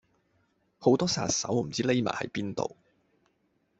[0.79, 2.75] 好多殺手唔知匿喺邊度